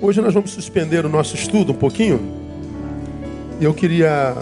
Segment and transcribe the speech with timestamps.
[0.00, 2.20] Hoje nós vamos suspender o nosso estudo um pouquinho.
[3.60, 4.34] Eu queria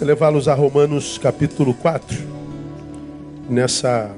[0.00, 2.16] levá-los a Romanos capítulo 4.
[3.48, 4.14] Nessa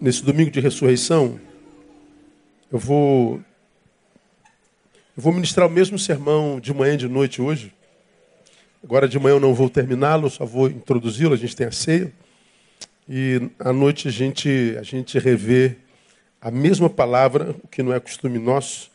[0.00, 1.38] nesse domingo de ressurreição,
[2.72, 3.40] eu vou
[5.16, 7.72] eu vou ministrar o mesmo sermão de manhã e de noite hoje.
[8.82, 12.10] Agora de manhã eu não vou terminá-lo, só vou introduzi-lo, a gente tem a ceia.
[13.08, 15.76] E à noite a gente a gente revê
[16.40, 18.93] a mesma palavra, o que não é costume nosso,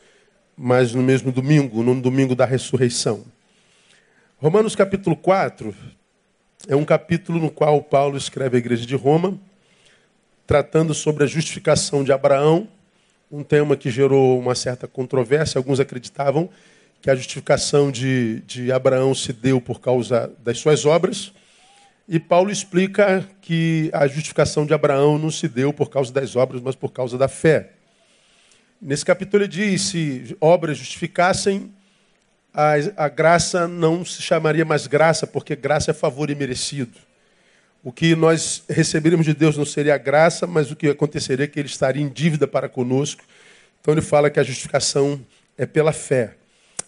[0.62, 3.24] mas no mesmo domingo, no domingo da ressurreição.
[4.36, 5.74] Romanos capítulo 4
[6.68, 9.40] é um capítulo no qual Paulo escreve à igreja de Roma,
[10.46, 12.68] tratando sobre a justificação de Abraão,
[13.32, 15.58] um tema que gerou uma certa controvérsia.
[15.58, 16.50] Alguns acreditavam
[17.00, 21.32] que a justificação de, de Abraão se deu por causa das suas obras,
[22.06, 26.60] e Paulo explica que a justificação de Abraão não se deu por causa das obras,
[26.60, 27.79] mas por causa da fé.
[28.80, 31.70] Nesse capítulo ele diz: se obras justificassem,
[32.52, 36.98] a, a graça não se chamaria mais graça, porque graça é favor imerecido.
[37.82, 41.58] O que nós receberíamos de Deus não seria graça, mas o que aconteceria é que
[41.58, 43.22] ele estaria em dívida para conosco.
[43.80, 45.20] Então ele fala que a justificação
[45.58, 46.36] é pela fé.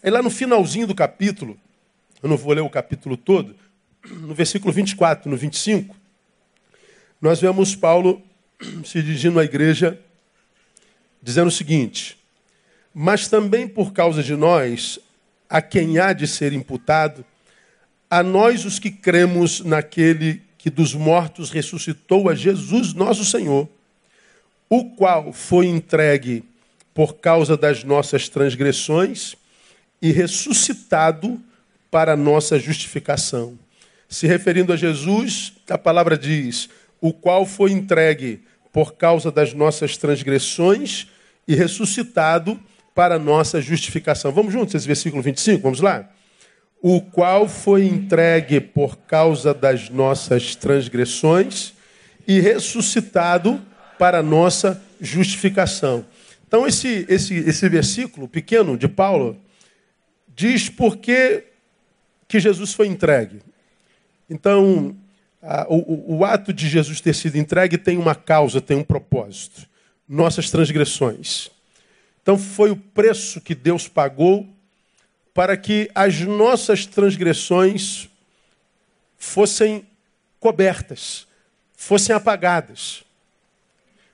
[0.02, 1.58] Aí lá no finalzinho do capítulo,
[2.22, 3.54] eu não vou ler o capítulo todo,
[4.10, 5.94] no versículo 24, no 25,
[7.20, 8.22] nós vemos Paulo
[8.84, 9.98] se dirigindo à igreja
[11.22, 12.18] dizendo o seguinte:
[12.92, 14.98] Mas também por causa de nós,
[15.48, 17.24] a quem há de ser imputado,
[18.10, 23.68] a nós os que cremos naquele que dos mortos ressuscitou a Jesus nosso Senhor,
[24.68, 26.44] o qual foi entregue
[26.94, 29.34] por causa das nossas transgressões
[30.00, 31.40] e ressuscitado
[31.90, 33.58] para nossa justificação.
[34.08, 36.68] Se referindo a Jesus, a palavra diz:
[37.00, 38.42] o qual foi entregue
[38.72, 41.06] por causa das nossas transgressões
[41.46, 42.58] e ressuscitado
[42.94, 44.32] para nossa justificação.
[44.32, 46.10] Vamos juntos, esse versículo 25, vamos lá?
[46.80, 51.74] O qual foi entregue por causa das nossas transgressões
[52.26, 53.60] e ressuscitado
[53.98, 56.04] para nossa justificação.
[56.46, 59.38] Então, esse, esse, esse versículo pequeno de Paulo
[60.34, 61.44] diz por que,
[62.26, 63.40] que Jesus foi entregue.
[64.28, 64.96] Então,
[65.42, 69.70] a, o, o ato de Jesus ter sido entregue tem uma causa, tem um propósito
[70.08, 71.50] nossas transgressões.
[72.22, 74.46] Então foi o preço que Deus pagou
[75.32, 78.08] para que as nossas transgressões
[79.16, 79.86] fossem
[80.38, 81.26] cobertas,
[81.74, 83.02] fossem apagadas.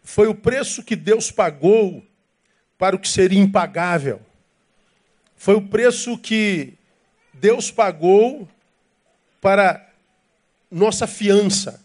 [0.03, 2.07] Foi o preço que Deus pagou
[2.79, 4.21] para o que seria impagável.
[5.37, 6.75] Foi o preço que
[7.35, 8.49] Deus pagou
[9.41, 9.88] para
[10.71, 11.85] nossa fiança.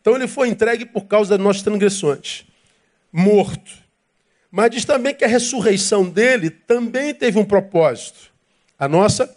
[0.00, 2.46] Então ele foi entregue por causa das nossas transgressões
[3.14, 3.70] morto.
[4.50, 8.32] Mas diz também que a ressurreição dele também teve um propósito:
[8.76, 9.34] a nossa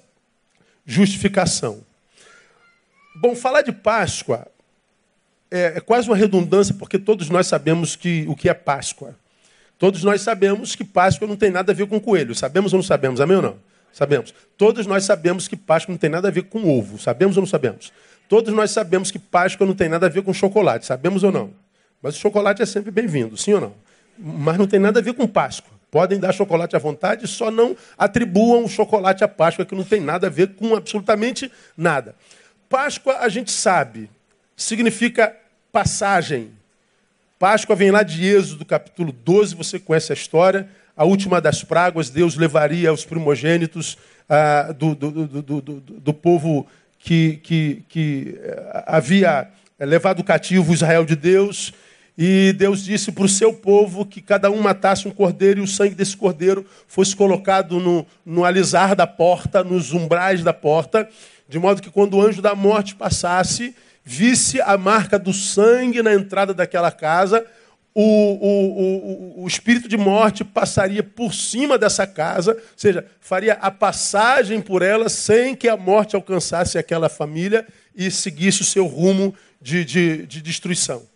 [0.84, 1.86] justificação.
[3.16, 4.48] Bom, falar de Páscoa
[5.50, 9.16] é, é quase uma redundância, porque todos nós sabemos que, o que é Páscoa.
[9.78, 12.34] Todos nós sabemos que Páscoa não tem nada a ver com coelho.
[12.34, 13.22] Sabemos ou não sabemos?
[13.22, 13.60] Amém ou não?
[13.94, 14.34] Sabemos.
[14.58, 16.98] Todos nós sabemos que Páscoa não tem nada a ver com ovo.
[16.98, 17.92] Sabemos ou não sabemos?
[18.28, 20.86] Todos nós sabemos que Páscoa não tem nada a ver com chocolate.
[20.86, 21.52] Sabemos ou não?
[22.02, 23.74] Mas o chocolate é sempre bem-vindo, sim ou não?
[24.18, 25.78] Mas não tem nada a ver com Páscoa.
[25.90, 30.02] Podem dar chocolate à vontade, só não atribuam o chocolate à Páscoa, que não tem
[30.02, 32.14] nada a ver com absolutamente nada.
[32.70, 34.10] Páscoa, a gente sabe,
[34.56, 35.34] significa
[35.72, 36.52] passagem.
[37.40, 40.68] Páscoa vem lá de Êxodo, capítulo 12, você conhece a história.
[40.96, 46.68] A última das pragas, Deus levaria os primogênitos ah, do, do, do, do, povo
[47.08, 49.48] que, que, que eh, havia
[49.80, 51.72] levado cativo o Israel de Deus
[52.18, 55.68] e Deus disse para o seu povo que cada um matasse um cordeiro e o
[55.68, 61.08] sangue desse cordeiro fosse colocado no, no alisar da porta, nos umbrais da porta,
[61.48, 63.74] de modo que quando o anjo da morte passasse,
[64.04, 67.46] visse a marca do sangue na entrada daquela casa,
[68.00, 73.72] o, o, o, espírito de morte passaria por cima dessa casa, ou seja, faria a
[73.72, 77.66] passagem por ela sem que a morte alcançasse aquela família
[77.96, 81.08] e seguisse o seu rumo de, de, de destruição.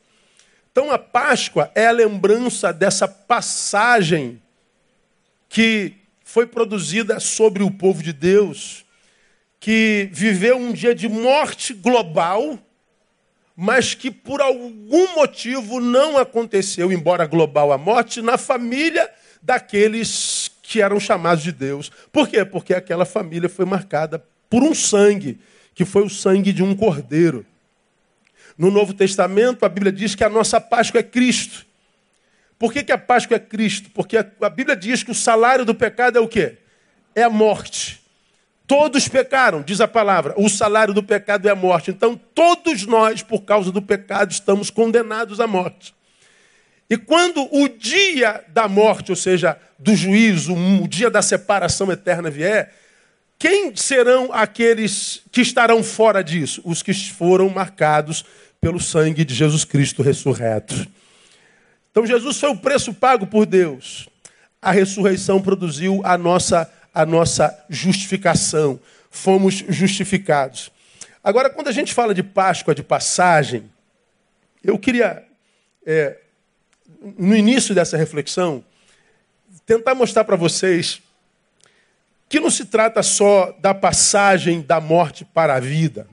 [0.72, 4.42] Então a Páscoa é a lembrança dessa passagem
[5.48, 5.94] que
[6.24, 8.84] foi produzida sobre o povo de Deus,
[9.60, 12.58] que viveu um dia de morte global,
[13.56, 19.10] mas que por algum motivo não aconteceu, embora global a morte, na família
[19.42, 21.92] daqueles que eram chamados de Deus.
[22.12, 22.46] Por quê?
[22.46, 25.40] Porque aquela família foi marcada por um sangue,
[25.74, 27.46] que foi o sangue de um cordeiro.
[28.58, 31.66] No Novo Testamento, a Bíblia diz que a nossa Páscoa é Cristo.
[32.60, 33.90] Por que, que a Páscoa é Cristo?
[33.92, 36.58] Porque a, Bíblia diz que o salário do pecado é o quê?
[37.16, 38.01] É a morte.
[38.72, 40.34] Todos pecaram, diz a palavra.
[40.38, 41.92] O salário do pecado é a morte.
[41.92, 45.94] Então, todos nós, por causa do pecado, estamos condenados à morte.
[46.90, 52.30] E quando o dia da morte, ou seja, do juízo, o dia da separação eterna
[52.30, 52.74] vier,
[53.38, 56.62] quem serão aqueles que estarão fora disso?
[56.64, 58.24] Os que foram marcados
[58.62, 60.88] pelo sangue de Jesus Cristo ressurreto.
[61.92, 64.08] Então Jesus foi o preço pago por Deus.
[64.62, 68.80] A ressurreição produziu a nossa, a nossa justificação.
[69.10, 70.72] Fomos justificados.
[71.24, 73.70] Agora, quando a gente fala de Páscoa, de passagem,
[74.64, 75.24] eu queria,
[75.86, 76.18] é,
[77.18, 78.64] no início dessa reflexão,
[79.66, 81.02] tentar mostrar para vocês
[82.28, 86.08] que não se trata só da passagem da morte para a vida.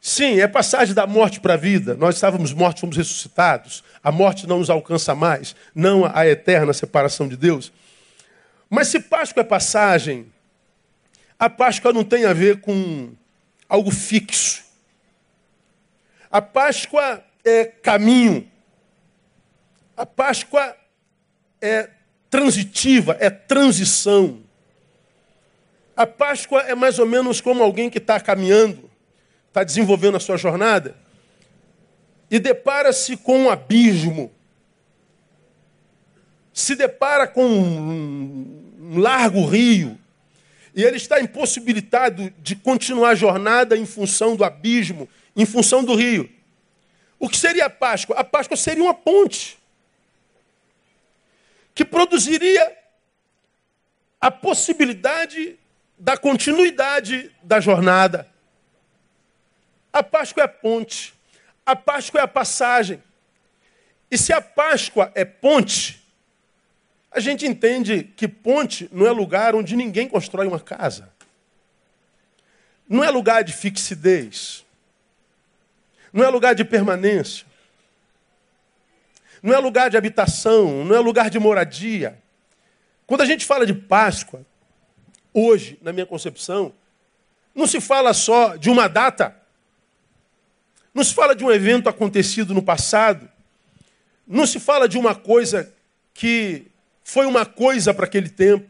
[0.00, 1.94] Sim, é passagem da morte para a vida.
[1.94, 3.82] Nós estávamos mortos, fomos ressuscitados.
[4.02, 7.72] A morte não nos alcança mais, não a eterna separação de Deus.
[8.68, 10.32] Mas se Páscoa é passagem,
[11.38, 13.12] a Páscoa não tem a ver com
[13.68, 14.64] algo fixo.
[16.30, 18.50] A Páscoa é caminho.
[19.96, 20.76] A Páscoa
[21.60, 21.90] é
[22.28, 24.42] transitiva, é transição.
[25.96, 28.90] A Páscoa é mais ou menos como alguém que está caminhando
[29.56, 30.94] está desenvolvendo a sua jornada
[32.30, 34.30] e depara-se com um abismo,
[36.56, 40.00] se depara com um largo rio,
[40.74, 45.06] e ele está impossibilitado de continuar a jornada em função do abismo,
[45.36, 46.30] em função do rio.
[47.18, 48.16] O que seria a Páscoa?
[48.16, 49.58] A Páscoa seria uma ponte
[51.74, 52.74] que produziria
[54.18, 55.58] a possibilidade
[55.98, 58.26] da continuidade da jornada.
[59.92, 61.12] A Páscoa é a ponte.
[61.66, 63.02] A Páscoa é a passagem.
[64.10, 66.05] E se a Páscoa é ponte,
[67.16, 71.10] a gente entende que ponte não é lugar onde ninguém constrói uma casa.
[72.86, 74.66] Não é lugar de fixidez.
[76.12, 77.46] Não é lugar de permanência.
[79.42, 82.22] Não é lugar de habitação, não é lugar de moradia.
[83.06, 84.44] Quando a gente fala de Páscoa,
[85.32, 86.74] hoje, na minha concepção,
[87.54, 89.34] não se fala só de uma data.
[90.92, 93.26] Não se fala de um evento acontecido no passado.
[94.26, 95.72] Não se fala de uma coisa
[96.12, 96.70] que
[97.08, 98.68] foi uma coisa para aquele tempo.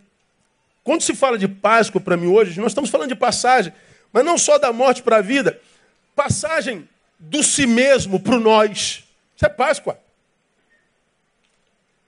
[0.85, 3.73] Quando se fala de Páscoa para mim hoje, nós estamos falando de passagem,
[4.13, 5.59] mas não só da morte para a vida,
[6.15, 6.87] passagem
[7.19, 9.05] do si mesmo para o nós.
[9.35, 9.99] Isso é Páscoa.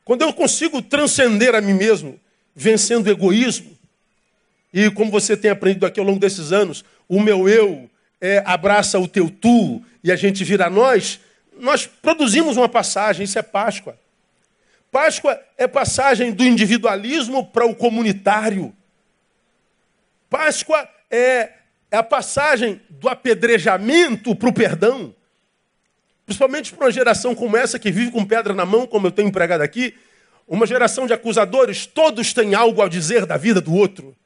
[0.04, 2.20] Quando eu consigo transcender a mim mesmo,
[2.54, 3.74] vencendo o egoísmo,
[4.70, 7.88] e como você tem aprendido aqui ao longo desses anos, o meu eu
[8.20, 11.20] é, abraça o teu tu e a gente vira nós,
[11.58, 13.98] nós produzimos uma passagem, isso é Páscoa.
[14.90, 18.74] Páscoa é passagem do individualismo para o comunitário.
[20.30, 21.52] Páscoa é,
[21.90, 25.14] é a passagem do apedrejamento para o perdão.
[26.24, 29.28] Principalmente para uma geração como essa que vive com pedra na mão, como eu tenho
[29.28, 29.94] empregado aqui,
[30.46, 34.16] uma geração de acusadores, todos têm algo a dizer da vida do outro.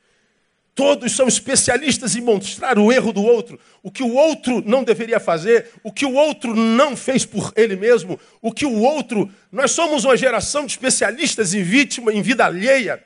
[0.75, 5.21] Todos são especialistas em mostrar o erro do outro, o que o outro não deveria
[5.21, 9.31] fazer, o que o outro não fez por ele mesmo, o que o outro.
[9.51, 13.03] Nós somos uma geração de especialistas em vítima, em vida alheia.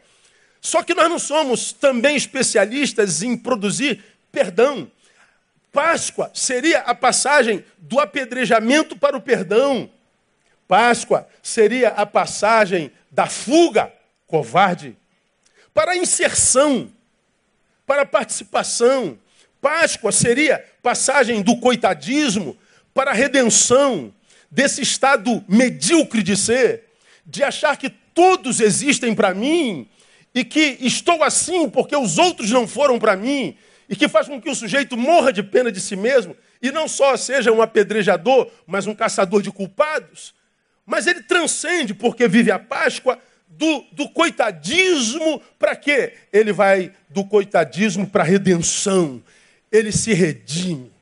[0.60, 4.88] Só que nós não somos também especialistas em produzir perdão.
[5.72, 9.90] Páscoa seria a passagem do apedrejamento para o perdão.
[10.68, 13.92] Páscoa seria a passagem da fuga
[14.26, 14.96] covarde
[15.74, 16.90] para a inserção
[17.86, 19.18] para a participação.
[19.60, 22.56] Páscoa seria passagem do coitadismo
[22.92, 24.12] para a redenção
[24.50, 26.84] desse estado medíocre de ser,
[27.24, 29.88] de achar que todos existem para mim
[30.34, 33.56] e que estou assim porque os outros não foram para mim,
[33.88, 36.88] e que faz com que o sujeito morra de pena de si mesmo e não
[36.88, 40.34] só seja um apedrejador, mas um caçador de culpados.
[40.84, 43.18] Mas ele transcende porque vive a Páscoa
[43.56, 46.12] do, do coitadismo para quê?
[46.32, 49.22] Ele vai do coitadismo para a redenção.
[49.72, 50.92] Ele se redime.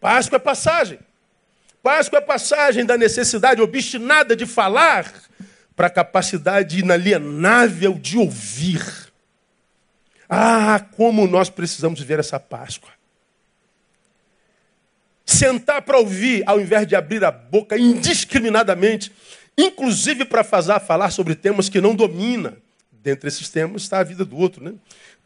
[0.00, 0.98] Páscoa é passagem.
[1.82, 5.12] Páscoa é passagem da necessidade obstinada de falar
[5.74, 8.84] para a capacidade inalienável de ouvir.
[10.28, 12.90] Ah, como nós precisamos ver essa Páscoa.
[15.24, 19.12] Sentar para ouvir, ao invés de abrir a boca indiscriminadamente
[19.56, 22.56] inclusive para falar sobre temas que não domina.
[22.90, 24.62] Dentre esses temas está a vida do outro.
[24.62, 24.74] Né?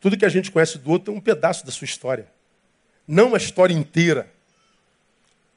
[0.00, 2.26] Tudo que a gente conhece do outro é um pedaço da sua história,
[3.06, 4.30] não a história inteira.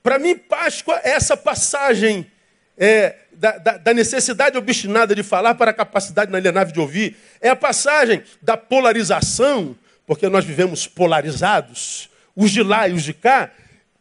[0.01, 2.29] Para mim, Páscoa é essa passagem
[2.77, 7.17] é, da, da, da, necessidade obstinada de falar para a capacidade inalienável de ouvir.
[7.41, 13.13] É a passagem da polarização, porque nós vivemos polarizados, os de lá e os de
[13.13, 13.51] cá.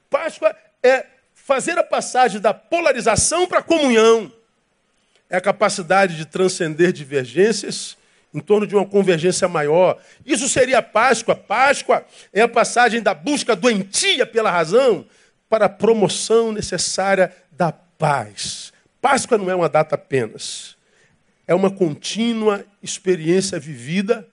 [0.08, 4.32] Páscoa é fazer a passagem da polarização para a comunhão.
[5.28, 7.96] É a capacidade de transcender divergências
[8.32, 10.00] em torno de uma convergência maior.
[10.24, 11.34] Isso seria Páscoa.
[11.34, 15.06] Páscoa é a passagem da busca doentia pela razão
[15.48, 18.72] para a promoção necessária da paz.
[19.00, 20.76] Páscoa não é uma data apenas.
[21.46, 24.28] É uma contínua experiência vivida,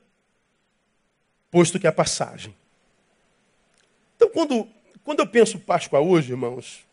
[1.49, 2.53] posto que é passagem.
[4.15, 4.67] Então, quando,
[5.03, 6.84] quando eu penso Páscoa hoje, irmãos,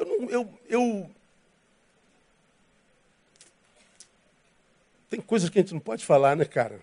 [0.00, 1.10] eu, não, eu, eu
[5.10, 6.80] Tem coisas que a gente não pode falar, né, cara?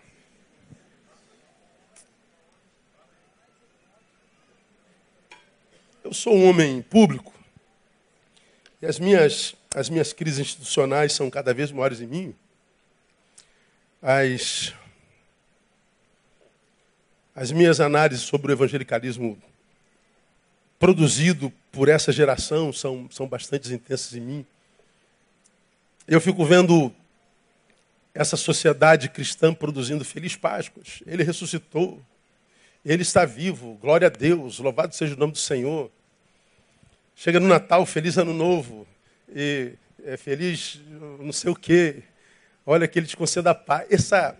[6.04, 7.32] Eu sou um homem público
[8.82, 12.34] e as minhas, as minhas crises institucionais são cada vez maiores em mim.
[14.02, 14.74] As,
[17.34, 19.40] as minhas análises sobre o evangelicalismo
[20.78, 24.46] produzido por essa geração são, são bastante intensas em mim.
[26.06, 26.92] Eu fico vendo
[28.14, 31.02] essa sociedade cristã produzindo Feliz Páscoas.
[31.06, 32.02] Ele ressuscitou.
[32.84, 33.74] Ele está vivo.
[33.80, 34.58] Glória a Deus.
[34.58, 35.90] Louvado seja o nome do Senhor.
[37.14, 38.86] Chega no Natal, feliz ano novo.
[39.34, 39.72] E
[40.04, 40.80] é feliz
[41.20, 42.02] não sei o quê.
[42.64, 43.86] Olha que ele te conceda a paz.
[43.90, 44.36] Essa,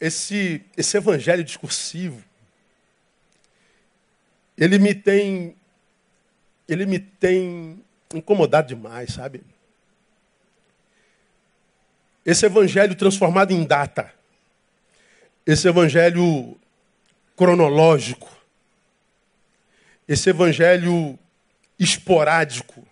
[0.00, 2.24] esse, esse evangelho discursivo,
[4.60, 5.56] ele me tem,
[6.68, 7.82] ele me tem
[8.14, 9.42] incomodado demais, sabe?
[12.26, 14.12] Esse evangelho transformado em data.
[15.46, 16.60] Esse evangelho
[17.34, 18.30] cronológico.
[20.06, 21.18] Esse evangelho
[21.78, 22.86] esporádico.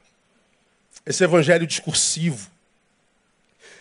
[1.04, 2.50] Esse evangelho discursivo.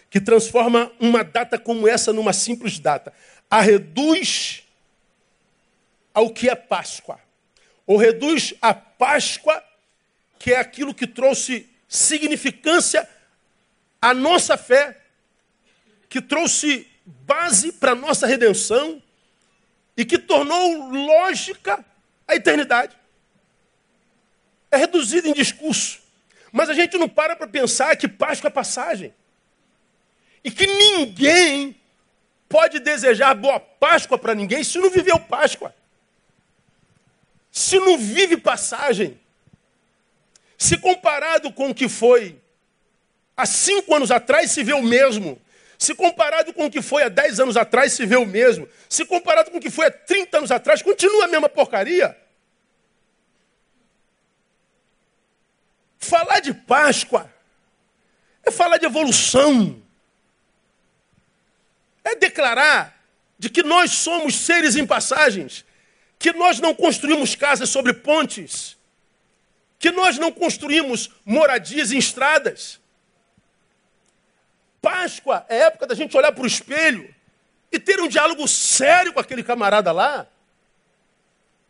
[0.09, 3.13] Que transforma uma data como essa numa simples data.
[3.49, 4.63] A reduz
[6.13, 7.25] ao que é Páscoa.
[7.87, 9.63] Ou reduz a Páscoa,
[10.37, 13.09] que é aquilo que trouxe significância
[13.99, 15.01] à nossa fé
[16.09, 19.01] que trouxe base para a nossa redenção
[19.95, 21.83] e que tornou lógica
[22.27, 22.95] a eternidade.
[24.69, 25.99] É reduzido em discurso.
[26.51, 29.13] Mas a gente não para para pensar que Páscoa é passagem.
[30.43, 31.79] E que ninguém
[32.47, 35.73] pode desejar boa Páscoa para ninguém se não viveu Páscoa.
[37.57, 39.19] Se não vive passagem.
[40.55, 42.39] Se comparado com o que foi
[43.35, 45.41] há cinco anos atrás, se vê o mesmo.
[45.75, 48.69] Se comparado com o que foi há 10 anos atrás, se vê o mesmo.
[48.87, 52.15] Se comparado com o que foi há 30 anos atrás, continua a mesma porcaria.
[55.97, 57.27] Falar de Páscoa
[58.45, 59.81] é falar de evolução.
[62.03, 63.03] É declarar
[63.39, 65.65] de que nós somos seres em passagens,
[66.19, 68.77] que nós não construímos casas sobre pontes,
[69.79, 72.79] que nós não construímos moradias em estradas.
[74.81, 77.13] Páscoa é época da gente olhar para o espelho
[77.71, 80.27] e ter um diálogo sério com aquele camarada lá.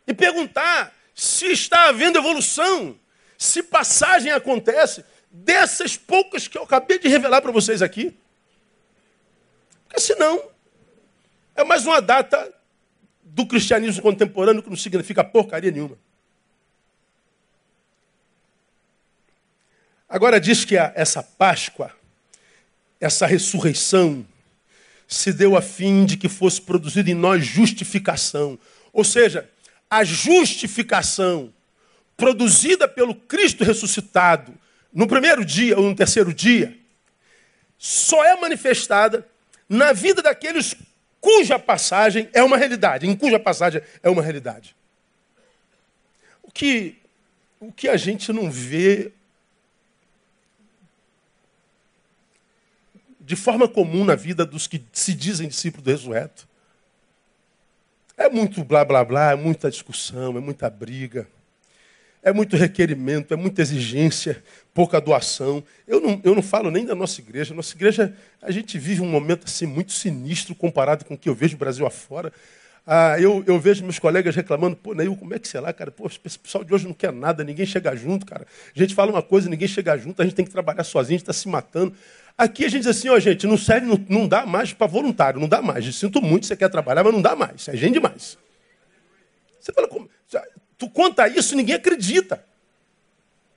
[0.06, 2.98] E perguntar se está havendo evolução,
[3.36, 8.16] se passagem acontece dessas poucas que eu acabei de revelar para vocês aqui.
[9.86, 10.42] Porque senão
[11.54, 12.54] é mais uma data
[13.38, 15.96] do cristianismo contemporâneo que não significa porcaria nenhuma.
[20.08, 21.92] Agora diz que essa Páscoa
[23.00, 24.26] essa ressurreição
[25.06, 28.58] se deu a fim de que fosse produzida em nós justificação.
[28.92, 29.48] Ou seja,
[29.88, 31.54] a justificação
[32.16, 34.52] produzida pelo Cristo ressuscitado
[34.92, 36.76] no primeiro dia ou no terceiro dia
[37.78, 39.24] só é manifestada
[39.68, 40.74] na vida daqueles
[41.20, 44.74] cuja passagem é uma realidade, em cuja passagem é uma realidade.
[46.42, 46.96] O que,
[47.60, 49.12] o que a gente não vê
[53.28, 56.48] de forma comum na vida dos que se dizem discípulos do ressurreto.
[58.16, 61.28] É muito blá blá blá, é muita discussão, é muita briga,
[62.22, 64.42] é muito requerimento, é muita exigência,
[64.74, 65.62] pouca doação.
[65.86, 67.54] Eu não, eu não falo nem da nossa igreja.
[67.54, 71.34] Nossa igreja, a gente vive um momento assim muito sinistro comparado com o que eu
[71.34, 72.32] vejo o Brasil afora.
[72.86, 75.90] Ah, eu, eu vejo meus colegas reclamando, pô, Neil, como é que sei lá, cara?
[75.90, 78.46] Pô, esse pessoal de hoje não quer nada, ninguém chega junto, cara.
[78.74, 81.18] A gente fala uma coisa, ninguém chega junto, a gente tem que trabalhar sozinho, a
[81.18, 81.94] gente está se matando.
[82.36, 85.38] Aqui a gente diz assim, ó, gente, não serve, não, não dá mais para voluntário,
[85.38, 85.84] não dá mais.
[85.84, 87.68] Eu sinto muito, você quer trabalhar, mas não dá mais.
[87.68, 88.38] É gente demais.
[89.60, 90.08] Você fala, como?
[90.78, 92.44] Tu conta isso, ninguém acredita.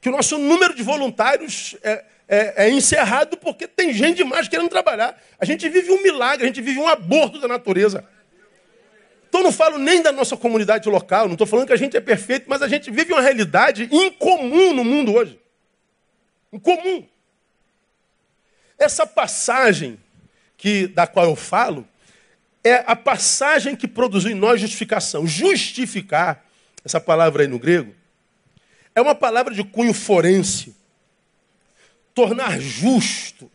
[0.01, 4.67] que o nosso número de voluntários é, é, é, encerrado porque tem gente demais querendo
[4.67, 5.21] trabalhar.
[5.39, 8.03] A gente vive um milagre, a gente vive um aborto da natureza.
[9.29, 12.01] Então não falo nem da nossa comunidade local, não estou falando que a gente é
[12.01, 15.39] perfeito, mas a gente vive uma realidade incomum no mundo hoje.
[16.51, 17.07] Incomum.
[18.77, 19.99] Essa passagem
[20.57, 21.87] que da qual eu falo
[22.63, 25.25] é a passagem que produziu em nós justificação.
[25.25, 26.45] Justificar,
[26.83, 27.93] essa palavra aí no grego,
[28.93, 30.75] é uma palavra de cunho forense.
[32.13, 33.49] Tornar justo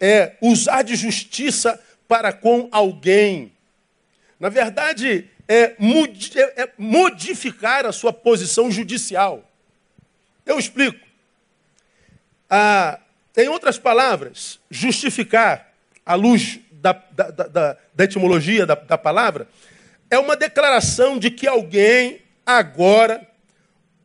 [0.00, 3.52] é usar de justiça para com alguém.
[4.40, 9.44] Na verdade, é, é, é modificar a sua posição judicial.
[10.44, 11.06] Eu explico.
[12.50, 12.98] Ah,
[13.36, 15.72] em outras palavras, justificar,
[16.04, 19.46] à luz da, da, da, da etimologia da, da palavra,
[20.10, 23.28] é uma declaração de que alguém agora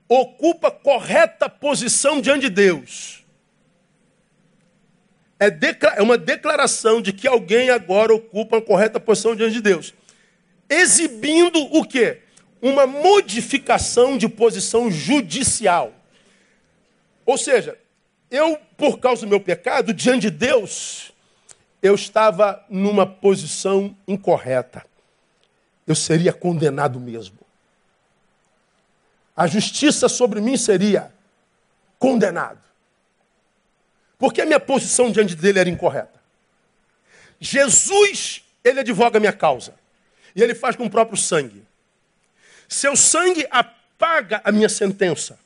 [0.09, 3.23] ocupa correta posição diante de Deus.
[5.39, 5.47] É,
[5.97, 9.93] é, uma declaração de que alguém agora ocupa uma correta posição diante de Deus.
[10.69, 12.19] Exibindo o quê?
[12.61, 15.93] Uma modificação de posição judicial.
[17.25, 17.77] Ou seja,
[18.29, 21.13] eu, por causa do meu pecado, diante de Deus,
[21.81, 24.85] eu estava numa posição incorreta.
[25.87, 27.42] Eu seria condenado mesmo
[29.35, 31.11] a justiça sobre mim seria
[31.97, 32.59] condenado.
[34.17, 36.21] Porque a minha posição diante dele era incorreta.
[37.39, 39.73] Jesus, ele advoga a minha causa.
[40.35, 41.63] E ele faz com o próprio sangue.
[42.69, 45.37] Seu sangue apaga a minha sentença.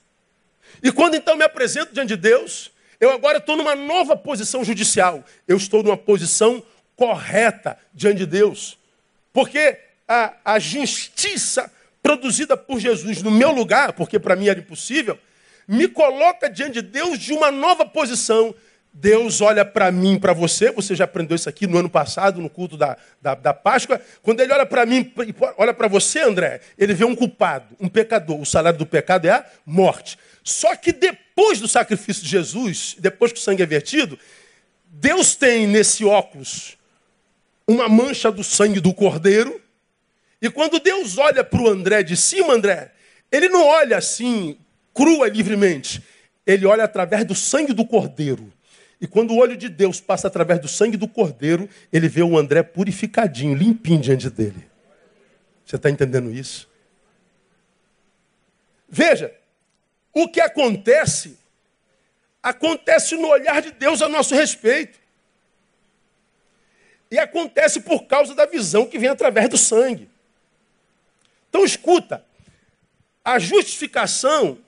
[0.82, 5.24] E quando então me apresento diante de Deus, eu agora estou numa nova posição judicial.
[5.48, 6.64] Eu estou numa posição
[6.96, 8.78] correta diante de Deus.
[9.34, 11.72] Porque a, a justiça
[12.08, 15.20] produzida por Jesus no meu lugar, porque para mim era impossível,
[15.68, 18.56] me coloca diante de Deus de uma nova posição.
[18.94, 22.50] Deus olha para mim, para você, você já aprendeu isso aqui no ano passado, no
[22.50, 24.00] culto da, da, da Páscoa.
[24.24, 25.14] Quando ele olha para mim,
[25.58, 28.40] olha para você, André, ele vê um culpado, um pecador.
[28.40, 30.18] O salário do pecado é a morte.
[30.46, 34.18] Só que depois do sacrifício de Jesus, depois que o sangue é vertido,
[34.86, 36.78] Deus tem nesse óculos
[37.68, 39.67] uma mancha do sangue do cordeiro
[40.42, 42.92] e quando Deus olha para o André de cima, André,
[43.32, 44.58] ele não olha assim,
[44.94, 46.04] crua livremente.
[46.46, 48.54] Ele olha através do sangue do cordeiro.
[49.02, 52.38] E quando o olho de Deus passa através do sangue do cordeiro, ele vê o
[52.38, 54.68] André purificadinho, limpinho diante dele.
[55.66, 56.70] Você está entendendo isso?
[58.88, 59.36] Veja,
[60.14, 61.38] o que acontece,
[62.42, 64.98] acontece no olhar de Deus a nosso respeito.
[67.12, 70.10] E acontece por causa da visão que vem através do sangue.
[71.58, 72.24] Então escuta,
[73.26, 74.60] a justificação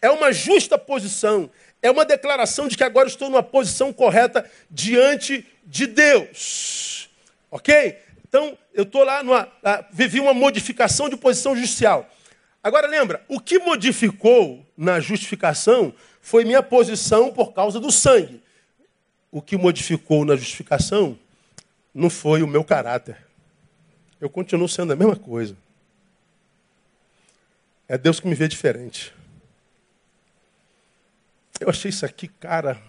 [0.00, 1.50] é uma justa posição,
[1.82, 7.10] é uma declaração de que agora estou numa posição correta diante de Deus.
[7.50, 7.98] Ok?
[8.26, 9.46] Então, eu estou lá, numa,
[9.92, 12.08] vivi uma modificação de posição judicial.
[12.62, 15.92] Agora lembra, o que modificou na justificação
[16.22, 18.42] foi minha posição por causa do sangue.
[19.30, 21.18] O que modificou na justificação
[21.92, 23.18] não foi o meu caráter.
[24.18, 25.54] Eu continuo sendo a mesma coisa.
[27.92, 29.12] É Deus que me vê diferente.
[31.60, 32.80] Eu achei isso aqui, cara.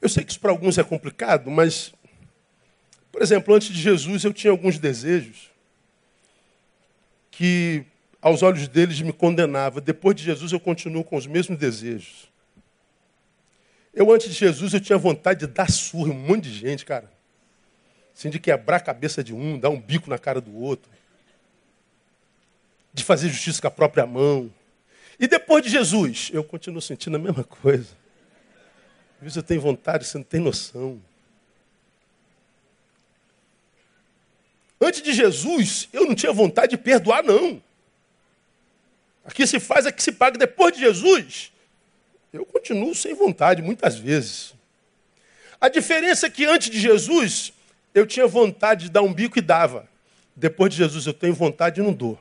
[0.00, 1.92] Eu sei que isso para alguns é complicado, mas,
[3.12, 5.50] por exemplo, antes de Jesus eu tinha alguns desejos
[7.30, 7.84] que,
[8.22, 9.82] aos olhos deles, me condenava.
[9.82, 12.32] Depois de Jesus eu continuo com os mesmos desejos.
[13.92, 16.86] Eu, antes de Jesus, eu tinha vontade de dar surra em um monte de gente,
[16.86, 17.12] cara.
[18.16, 20.90] Assim, de quebrar a cabeça de um, dar um bico na cara do outro
[22.94, 24.50] de fazer justiça com a própria mão.
[25.18, 27.88] E depois de Jesus, eu continuo sentindo a mesma coisa.
[29.16, 31.02] Às vezes eu tenho vontade, você não tem noção.
[34.80, 37.60] Antes de Jesus, eu não tinha vontade de perdoar, não.
[39.24, 40.38] Aqui se faz, aqui se paga.
[40.38, 41.52] Depois de Jesus,
[42.32, 44.54] eu continuo sem vontade, muitas vezes.
[45.60, 47.52] A diferença é que antes de Jesus,
[47.94, 49.88] eu tinha vontade de dar um bico e dava.
[50.36, 52.20] Depois de Jesus, eu tenho vontade e não dou.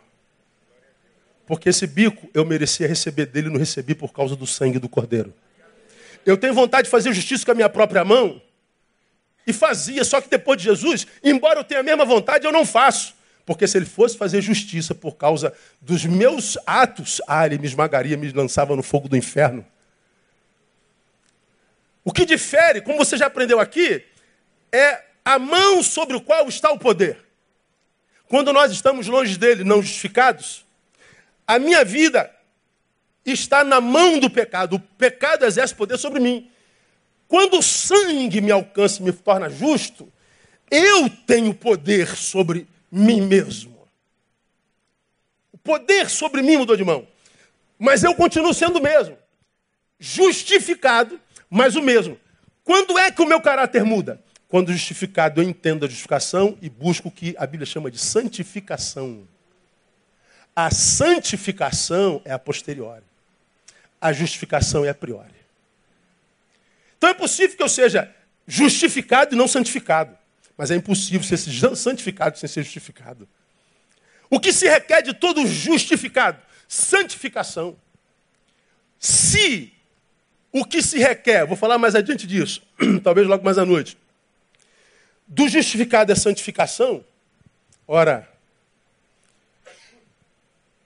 [1.45, 4.87] Porque esse bico eu merecia receber dele e não recebi por causa do sangue do
[4.87, 5.33] cordeiro.
[6.25, 8.41] Eu tenho vontade de fazer justiça com a minha própria mão.
[9.45, 12.65] E fazia, só que depois de Jesus, embora eu tenha a mesma vontade, eu não
[12.65, 13.13] faço.
[13.45, 18.15] Porque se ele fosse fazer justiça por causa dos meus atos, ah, ele me esmagaria,
[18.15, 19.65] me lançava no fogo do inferno.
[22.05, 24.03] O que difere, como você já aprendeu aqui,
[24.71, 27.17] é a mão sobre o qual está o poder.
[28.27, 30.65] Quando nós estamos longe dele, não justificados,
[31.47, 32.29] A minha vida
[33.25, 34.75] está na mão do pecado.
[34.75, 36.49] O pecado exerce poder sobre mim.
[37.27, 40.11] Quando o sangue me alcança e me torna justo,
[40.69, 43.87] eu tenho poder sobre mim mesmo.
[45.51, 47.07] O poder sobre mim mudou de mão.
[47.79, 49.17] Mas eu continuo sendo o mesmo.
[49.99, 52.19] Justificado, mas o mesmo.
[52.63, 54.21] Quando é que o meu caráter muda?
[54.47, 59.27] Quando justificado, eu entendo a justificação e busco o que a Bíblia chama de santificação.
[60.55, 63.03] A santificação é a posteriori.
[63.99, 65.33] A justificação é a priori.
[66.97, 68.13] Então é possível que eu seja
[68.47, 70.17] justificado e não santificado.
[70.57, 71.37] Mas é impossível ser
[71.75, 73.27] santificado sem ser justificado.
[74.29, 76.41] O que se requer de todo justificado?
[76.67, 77.75] Santificação.
[78.99, 79.73] Se
[80.51, 82.61] o que se requer, vou falar mais adiante disso,
[83.03, 83.97] talvez logo mais à noite,
[85.27, 87.03] do justificado é santificação,
[87.87, 88.29] ora,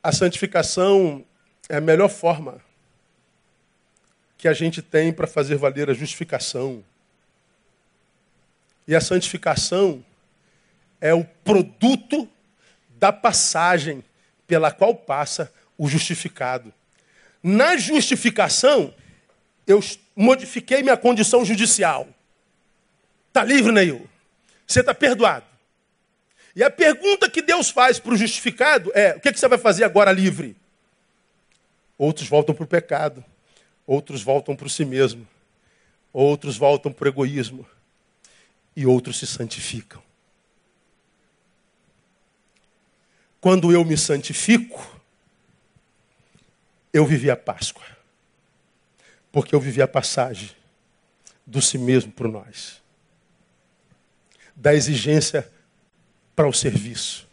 [0.01, 1.25] a santificação
[1.69, 2.61] é a melhor forma
[4.37, 6.83] que a gente tem para fazer valer a justificação.
[8.87, 10.03] E a santificação
[11.01, 12.29] é o produto
[12.97, 14.03] da passagem
[14.47, 16.73] pela qual passa o justificado.
[17.43, 18.93] Na justificação,
[19.65, 19.79] eu
[20.15, 22.07] modifiquei minha condição judicial.
[23.27, 24.09] Está livre, Neil?
[24.65, 25.45] Você está perdoado.
[26.57, 29.59] E a pergunta que Deus faz para o justificado é: o que, que você vai
[29.59, 30.57] fazer agora livre?
[31.95, 33.23] Outros voltam para o pecado,
[33.85, 35.27] outros voltam para si mesmo,
[36.11, 37.63] outros voltam para o egoísmo,
[38.75, 40.01] e outros se santificam.
[43.39, 44.99] Quando eu me santifico,
[46.91, 47.85] eu vivi a Páscoa.
[49.31, 50.49] Porque eu vivi a passagem
[51.45, 52.81] do si mesmo para nós.
[54.55, 55.47] Da exigência
[56.37, 57.27] para o serviço.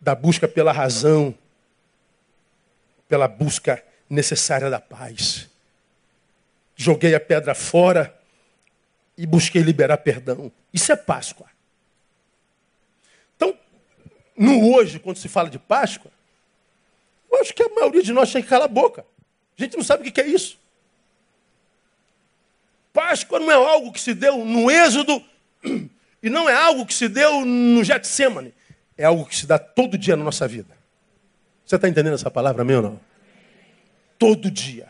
[0.00, 1.34] Da busca pela razão,
[3.06, 5.46] pela busca necessária da paz.
[6.74, 8.18] Joguei a pedra fora
[9.14, 10.50] e busquei liberar perdão.
[10.72, 11.46] Isso é Páscoa.
[13.36, 13.54] Então,
[14.34, 16.10] no hoje, quando se fala de Páscoa,
[17.30, 19.04] eu acho que a maioria de nós tem que calar a boca.
[19.58, 20.58] A gente não sabe o que é isso.
[22.90, 25.22] Páscoa não é algo que se deu no Êxodo
[26.22, 28.52] e não é algo que se deu no Getsemane.
[28.96, 30.76] É algo que se dá todo dia na nossa vida.
[31.64, 33.00] Você está entendendo essa palavra, meu ou não?
[34.18, 34.88] Todo dia.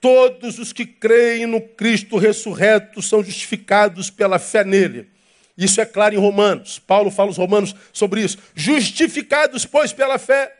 [0.00, 5.10] Todos os que creem no Cristo ressurreto são justificados pela fé nele.
[5.56, 6.78] Isso é claro em Romanos.
[6.78, 8.38] Paulo fala aos Romanos sobre isso.
[8.54, 10.54] Justificados, pois, pela fé,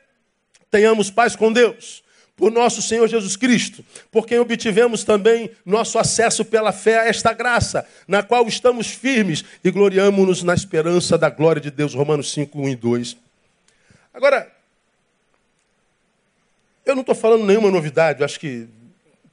[0.72, 2.02] tenhamos paz com Deus.
[2.38, 7.34] Por nosso Senhor Jesus Cristo, por quem obtivemos também nosso acesso pela fé a esta
[7.34, 11.92] graça, na qual estamos firmes e gloriamos-nos na esperança da glória de Deus.
[11.92, 13.16] Romanos 5, 1 e 2.
[14.14, 14.50] Agora,
[16.86, 18.66] eu não estou falando nenhuma novidade, eu acho que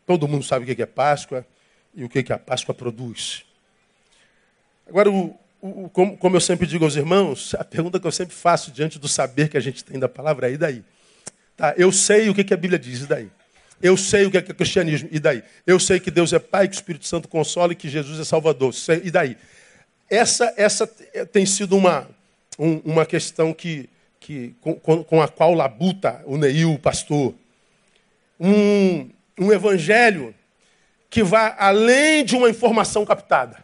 [0.06, 1.46] Todo mundo sabe o que é Páscoa
[1.94, 3.44] e o que a Páscoa produz.
[4.88, 8.36] Agora, o, o, como, como, eu sempre digo aos irmãos, a pergunta que eu sempre
[8.36, 10.84] faço diante do saber que a gente tem da palavra é: e daí?
[11.58, 13.30] Tá, eu sei o que, a Bíblia diz, e daí?
[13.82, 15.44] Eu sei o que é, cristianismo, e daí?
[15.66, 18.24] Eu sei que Deus é Pai, que o Espírito Santo consola e que Jesus é
[18.24, 19.38] Salvador, e daí?
[20.10, 20.86] Essa, essa
[21.32, 22.08] tem sido uma,
[22.60, 23.90] um, uma questão que,
[24.20, 27.34] que, com, com a qual labuta o Neil, o pastor.
[28.40, 30.36] Um, um evangelho
[31.10, 33.64] que vá além de uma informação captada.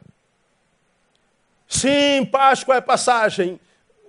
[1.68, 3.60] Sim, Páscoa é passagem.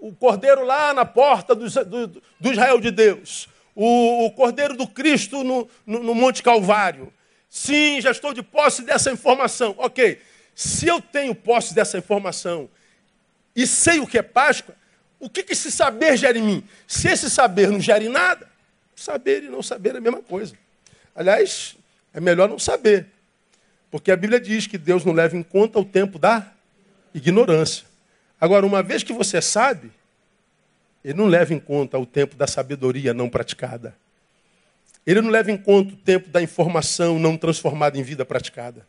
[0.01, 3.49] O cordeiro lá na porta do, do, do Israel de Deus.
[3.75, 7.13] O, o cordeiro do Cristo no, no, no Monte Calvário.
[7.49, 9.75] Sim, já estou de posse dessa informação.
[9.79, 10.21] Ok.
[10.55, 12.69] Se eu tenho posse dessa informação
[13.55, 14.75] e sei o que é Páscoa,
[15.19, 16.65] o que, que esse saber gera em mim?
[16.87, 18.49] Se esse saber não gera em nada,
[18.97, 20.55] saber e não saber é a mesma coisa.
[21.15, 21.77] Aliás,
[22.13, 23.07] é melhor não saber.
[23.91, 26.51] Porque a Bíblia diz que Deus não leva em conta o tempo da
[27.15, 27.87] ignorância.
[28.41, 29.93] Agora, uma vez que você sabe,
[31.05, 33.95] ele não leva em conta o tempo da sabedoria não praticada.
[35.05, 38.87] Ele não leva em conta o tempo da informação não transformada em vida praticada.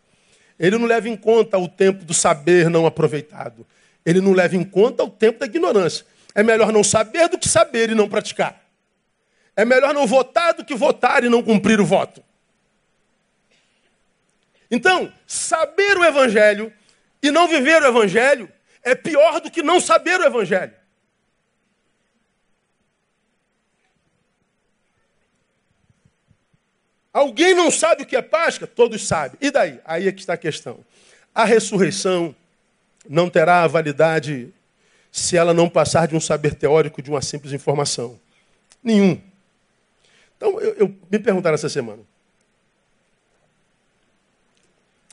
[0.59, 3.65] Ele não leva em conta o tempo do saber não aproveitado.
[4.05, 6.05] Ele não leva em conta o tempo da ignorância.
[6.35, 8.61] É melhor não saber do que saber e não praticar.
[9.55, 12.23] É melhor não votar do que votar e não cumprir o voto.
[14.69, 16.73] Então, saber o Evangelho
[17.21, 18.49] e não viver o Evangelho
[18.83, 20.73] é pior do que não saber o Evangelho.
[27.13, 28.67] Alguém não sabe o que é Páscoa?
[28.67, 29.37] Todos sabem.
[29.39, 29.79] E daí?
[29.85, 30.79] Aí é que está a questão.
[31.33, 32.35] A ressurreição
[33.07, 34.51] não terá validade
[35.11, 38.19] se ela não passar de um saber teórico de uma simples informação.
[38.83, 39.21] Nenhum.
[40.35, 42.01] Então, eu, eu me perguntaram essa semana.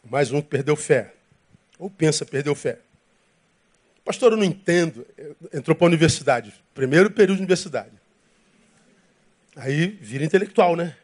[0.08, 1.12] Mais um que perdeu fé.
[1.78, 2.78] Ou pensa perdeu fé.
[4.04, 5.06] Pastor, eu não entendo.
[5.52, 6.54] Entrou para a universidade.
[6.74, 7.92] Primeiro período de universidade.
[9.54, 10.96] Aí vira intelectual, né?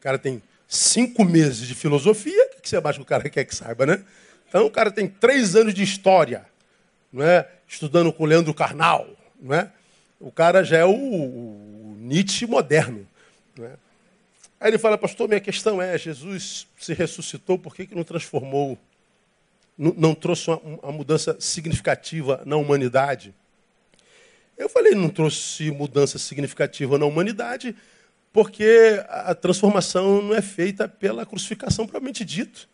[0.00, 2.48] O cara tem cinco meses de filosofia.
[2.56, 4.02] O que você acha que o cara quer que saiba, né?
[4.48, 6.46] Então o cara tem três anos de história,
[7.12, 7.46] não é?
[7.68, 9.06] Estudando com Leandro Carnal,
[9.38, 9.70] não é?
[10.18, 13.06] O cara já é o, o Nietzsche moderno,
[13.58, 13.72] não é?
[14.58, 18.78] Aí ele fala, pastor, minha questão é, Jesus se ressuscitou, por que, que não transformou,
[19.76, 23.34] não, não trouxe uma, uma mudança significativa na humanidade?
[24.56, 27.76] Eu falei, não trouxe mudança significativa na humanidade,
[28.32, 32.68] porque a transformação não é feita pela crucificação propriamente dito,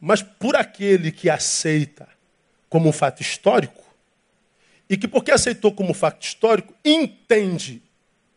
[0.00, 2.08] mas por aquele que aceita
[2.68, 3.82] como um fato histórico,
[4.88, 7.82] e que, porque aceitou como fato histórico, entende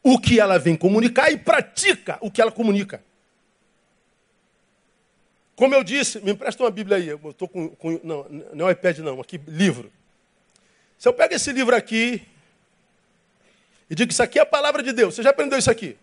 [0.03, 3.03] o que ela vem comunicar e pratica o que ela comunica.
[5.55, 7.07] Como eu disse, me empresta uma Bíblia aí.
[7.07, 9.91] Eu estou com, com, Não, não é iPad, não, aqui, livro.
[10.97, 12.21] Se eu pego esse livro aqui
[13.89, 15.97] e digo isso aqui é a palavra de Deus, você já aprendeu isso aqui?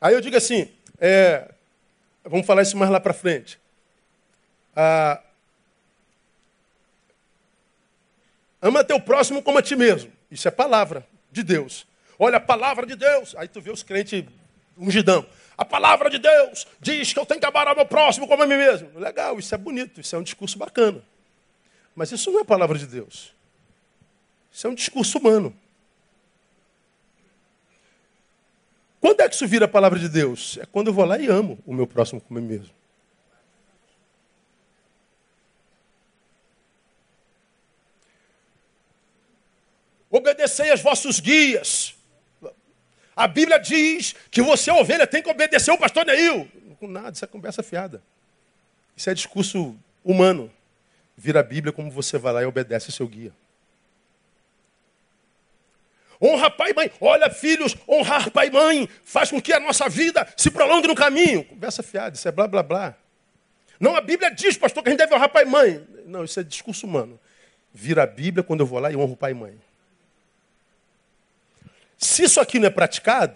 [0.00, 1.48] Aí eu digo assim, é,
[2.24, 3.58] vamos falar isso mais lá para frente.
[4.74, 5.20] Ah,
[8.60, 10.12] ama teu próximo como a ti mesmo.
[10.30, 11.86] Isso é palavra de Deus.
[12.18, 13.34] Olha a palavra de Deus.
[13.36, 14.24] Aí tu vê os crentes
[14.76, 15.26] ungidão.
[15.56, 18.46] A palavra de Deus diz que eu tenho que amar ao meu próximo como a
[18.46, 18.98] mim mesmo.
[18.98, 21.02] Legal, isso é bonito, isso é um discurso bacana.
[21.94, 23.34] Mas isso não é palavra de Deus.
[24.50, 25.54] Isso é um discurso humano.
[29.02, 30.58] Quando é que isso vira a palavra de Deus?
[30.62, 32.72] É quando eu vou lá e amo o meu próximo como a mim mesmo.
[40.08, 41.96] Obedecei aos vossos guias.
[43.16, 46.48] A Bíblia diz que você, ovelha, tem que obedecer o pastor Neil.
[46.78, 48.00] Com nada, isso é conversa fiada.
[48.96, 50.48] Isso é discurso humano.
[51.16, 53.32] Vira a Bíblia como você vai lá e obedece o seu guia.
[56.22, 56.90] Honra pai e mãe.
[57.00, 60.94] Olha, filhos, honrar pai e mãe faz com que a nossa vida se prolongue no
[60.94, 61.44] caminho.
[61.44, 62.94] Conversa fiada, isso é blá blá blá.
[63.80, 65.84] Não, a Bíblia diz, pastor, que a gente deve honrar pai e mãe.
[66.06, 67.18] Não, isso é discurso humano.
[67.74, 69.58] Vira a Bíblia quando eu vou lá e honro pai e mãe.
[71.98, 73.34] Se isso aqui não é praticado,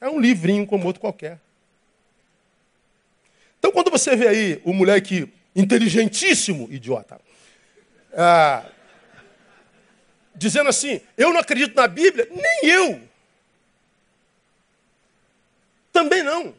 [0.00, 1.38] é um livrinho como outro qualquer.
[3.58, 7.20] Então, quando você vê aí o moleque inteligentíssimo, idiota,
[8.14, 8.64] ah,
[10.40, 13.00] dizendo assim: Eu não acredito na Bíblia, nem eu.
[15.92, 16.54] Também não.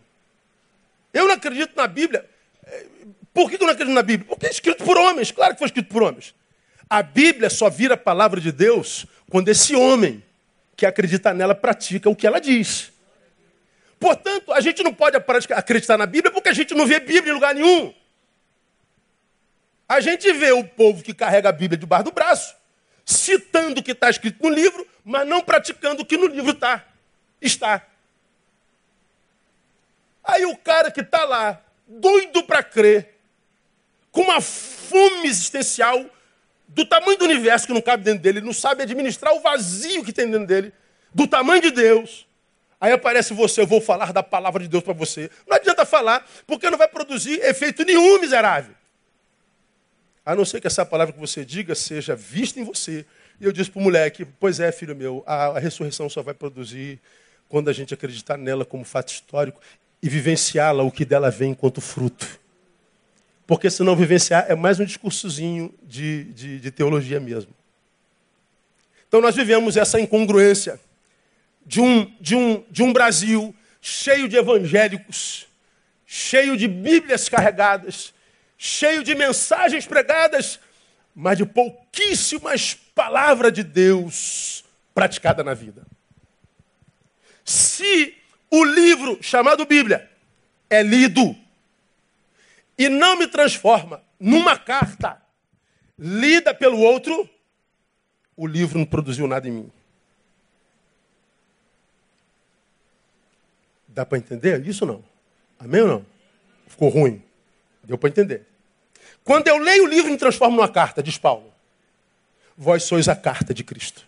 [1.12, 2.30] Eu não acredito na Bíblia.
[3.34, 4.28] Por que eu não acredito na Bíblia?
[4.28, 6.36] Porque é escrito por homens, claro que foi escrito por homens.
[6.88, 10.24] A Bíblia só vira a palavra de Deus quando esse homem
[10.76, 12.92] que acredita nela pratica o que ela diz.
[14.00, 17.36] Portanto, a gente não pode acreditar na Bíblia porque a gente não vê Bíblia em
[17.36, 17.94] lugar nenhum.
[19.88, 22.56] A gente vê o povo que carrega a Bíblia debaixo do braço,
[23.06, 26.86] citando o que está escrito no livro, mas não praticando o que no livro tá,
[27.42, 27.86] está.
[30.24, 33.18] Aí o cara que está lá, doido para crer,
[34.12, 36.06] com uma fome existencial,
[36.68, 40.04] do tamanho do universo que não cabe dentro dele, ele não sabe administrar o vazio
[40.04, 40.74] que tem dentro dele,
[41.14, 42.26] do tamanho de Deus.
[42.80, 45.30] Aí aparece você, eu vou falar da palavra de Deus para você.
[45.48, 48.74] Não adianta falar, porque não vai produzir efeito nenhum, miserável.
[50.26, 53.06] A não ser que essa palavra que você diga seja vista em você.
[53.40, 56.34] E eu disse para o moleque: Pois é, filho meu, a, a ressurreição só vai
[56.34, 57.00] produzir
[57.50, 59.60] quando a gente acreditar nela como fato histórico
[60.02, 62.40] e vivenciá-la, o que dela vem enquanto fruto.
[63.46, 67.54] Porque se não vivenciar, é mais um discursozinho de, de, de teologia mesmo.
[69.08, 70.80] Então nós vivemos essa incongruência
[71.66, 75.48] de um, de, um, de um Brasil cheio de evangélicos,
[76.06, 78.14] cheio de Bíblias carregadas,
[78.64, 80.60] cheio de mensagens pregadas,
[81.16, 85.84] mas de pouquíssimas palavras de Deus praticada na vida.
[87.44, 88.16] Se
[88.52, 90.08] o livro chamado Bíblia
[90.70, 91.36] é lido
[92.78, 95.20] e não me transforma numa carta
[95.98, 97.28] lida pelo outro,
[98.38, 99.72] o livro não produziu nada em mim.
[103.88, 105.04] Dá para entender isso não?
[105.58, 106.06] Amém ou não?
[106.68, 107.24] Ficou ruim?
[107.84, 108.51] Deu para entender.
[109.24, 111.54] Quando eu leio o livro me transformo numa carta, diz Paulo.
[112.58, 114.08] Vós sois a carta de Cristo.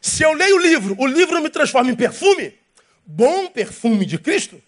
[0.00, 2.54] Se eu leio o livro, o livro me transforma em perfume,
[3.04, 4.62] bom perfume de Cristo,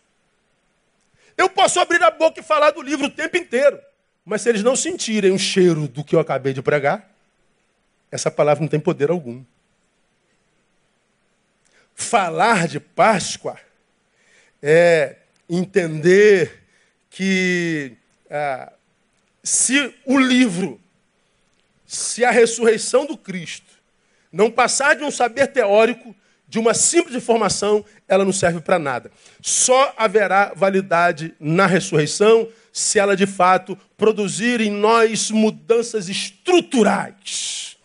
[1.37, 3.79] eu posso abrir a boca e falar do livro o tempo inteiro.
[4.25, 7.09] Mas se eles não sentirem o cheiro do que eu acabei de pregar,
[8.11, 9.45] essa palavra não tem poder algum.
[11.95, 13.59] Falar de Páscoa
[14.61, 15.17] é
[15.49, 16.65] entender
[17.09, 17.97] que
[18.31, 18.73] ah,
[19.43, 20.81] se o livro,
[21.87, 23.67] se a ressurreição do Cristo
[24.33, 26.15] não passar de um saber teórico,
[26.49, 29.11] de uma simples informação, ela não serve para nada.
[29.41, 37.77] Só haverá validade na ressurreição se ela de fato produzir em nós mudanças estruturais.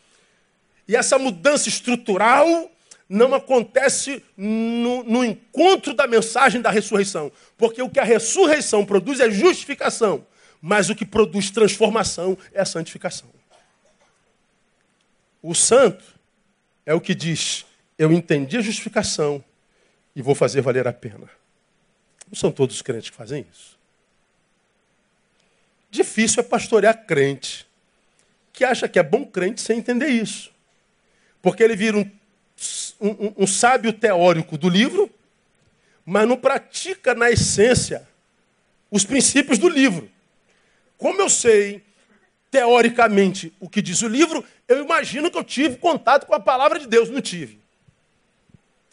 [0.87, 2.69] E essa mudança estrutural
[3.07, 7.31] não acontece no, no, encontro da mensagem da ressurreição.
[7.57, 10.25] Porque o que a ressurreição produz é justificação,
[10.65, 13.29] mas o que produz transformação é a santificação.
[15.41, 16.05] O santo
[16.85, 17.65] é o que diz:
[17.97, 19.43] eu entendi a justificação
[20.15, 21.29] e vou fazer valer a pena.
[22.29, 23.77] Não são todos os crentes que fazem isso.
[25.91, 27.67] Difícil é pastorear crente
[28.53, 30.49] que acha que é bom crente sem entender isso.
[31.41, 32.09] Porque ele vira um,
[33.01, 35.13] um, um sábio teórico do livro,
[36.05, 38.07] mas não pratica na essência
[38.89, 40.12] os princípios do livro.
[40.97, 41.83] Como eu sei
[42.49, 46.79] teoricamente o que diz o livro, eu imagino que eu tive contato com a palavra
[46.79, 47.09] de Deus.
[47.09, 47.59] Não tive.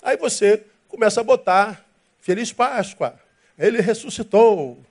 [0.02, 1.84] Aí você começa a botar
[2.20, 3.18] Feliz Páscoa,
[3.58, 4.82] ele ressuscitou,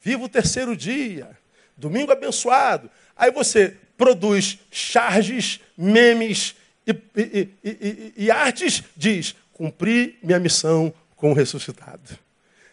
[0.00, 1.30] viva o terceiro dia,
[1.76, 2.90] domingo abençoado.
[3.16, 11.30] Aí você produz charges, memes e, e, e, e artes, diz: cumpri minha missão com
[11.30, 12.18] o ressuscitado.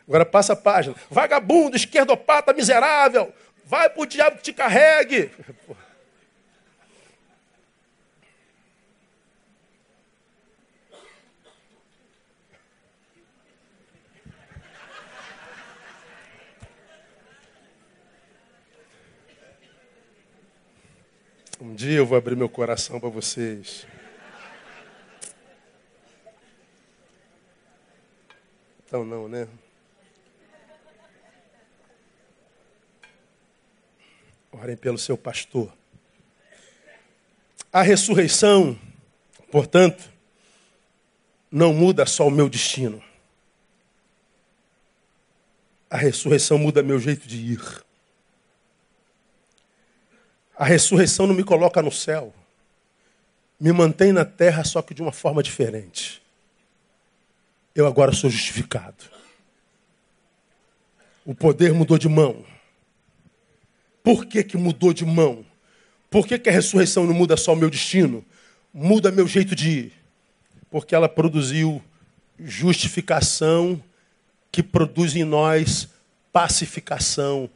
[0.07, 0.95] Agora passa a página.
[1.09, 3.33] Vagabundo, esquerdopata, miserável,
[3.65, 5.31] vai para o diabo que te carregue.
[21.59, 23.87] Um dia eu vou abrir meu coração para vocês.
[28.85, 29.47] Então não, né?
[34.61, 35.69] Orem pelo seu pastor.
[37.73, 38.79] A ressurreição,
[39.51, 40.09] portanto,
[41.51, 43.03] não muda só o meu destino.
[45.89, 47.83] A ressurreição muda meu jeito de ir.
[50.57, 52.33] A ressurreição não me coloca no céu.
[53.59, 56.21] Me mantém na terra, só que de uma forma diferente.
[57.73, 59.03] Eu agora sou justificado.
[61.25, 62.54] O poder mudou de mão.
[64.05, 65.43] Por que, que mudou de mão?
[66.11, 68.23] Por que, que a ressurreição não muda só o meu destino?
[68.71, 69.93] Muda meu jeito de ir.
[70.69, 71.83] Porque ela produziu
[72.37, 73.81] justificação
[74.51, 75.89] que produz em nós
[76.31, 77.49] pacificação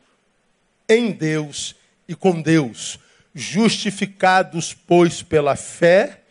[0.90, 1.76] em Deus
[2.08, 2.98] e com Deus.
[3.36, 6.24] Justificados, pois, pela fé,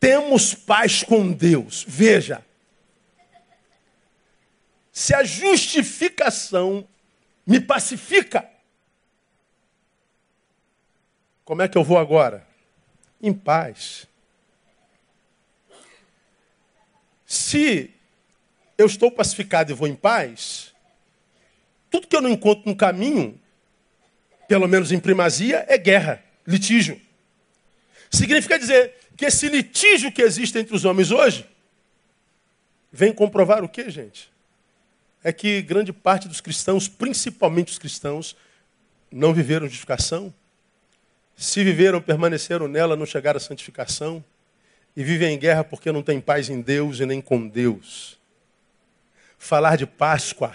[0.00, 1.84] temos paz com Deus.
[1.86, 2.42] Veja,
[4.90, 6.88] se a justificação
[7.46, 8.48] me pacifica,
[11.44, 12.46] como é que eu vou agora?
[13.20, 14.06] Em paz.
[17.26, 17.90] Se
[18.76, 20.74] eu estou pacificado e vou em paz,
[21.90, 23.38] tudo que eu não encontro no caminho,
[24.48, 27.00] pelo menos em primazia, é guerra, litígio.
[28.10, 31.46] Significa dizer que esse litígio que existe entre os homens hoje
[32.90, 34.30] vem comprovar o que, gente?
[35.22, 38.34] É que grande parte dos cristãos, principalmente os cristãos,
[39.10, 40.32] não viveram justificação.
[41.40, 44.22] Se viveram, permaneceram nela, não chegaram à santificação.
[44.94, 48.18] E vivem em guerra porque não têm paz em Deus e nem com Deus.
[49.38, 50.54] Falar de Páscoa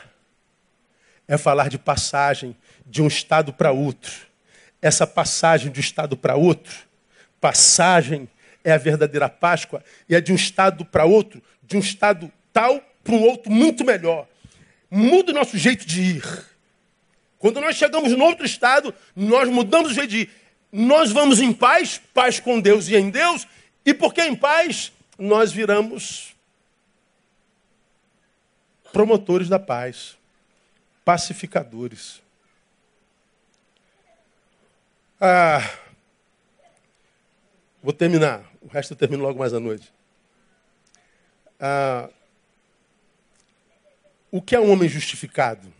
[1.27, 4.13] é falar de passagem de um estado para outro.
[4.79, 6.75] Essa passagem de um estado para outro,
[7.41, 8.29] passagem
[8.63, 12.79] é a verdadeira Páscoa, e é de um estado para outro, de um estado tal
[13.03, 14.27] para um outro muito melhor.
[14.91, 16.45] Muda o nosso jeito de ir.
[17.39, 20.44] Quando nós chegamos no outro estado, nós mudamos o jeito de ir.
[20.77, 23.47] Nós vamos em paz, paz com Deus e em Deus,
[23.85, 26.35] e porque em paz, nós viramos
[28.91, 30.17] promotores da paz
[31.05, 32.21] pacificadores.
[35.21, 35.61] Ah,
[37.81, 38.43] vou terminar.
[38.61, 39.93] O resto eu termino logo mais à noite.
[41.57, 42.09] Ah,
[44.29, 45.73] o que é um homem justificado?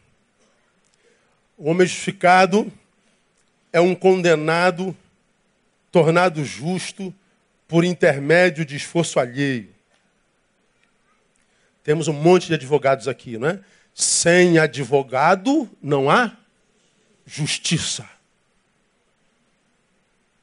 [1.57, 2.71] O homem justificado
[3.75, 4.95] é um condenado
[5.91, 7.13] tornado justo
[7.67, 9.67] por intermédio de esforço alheio.
[11.83, 13.59] Temos um monte de advogados aqui, não é?
[13.93, 16.37] Sem advogado não há
[17.25, 18.09] justiça.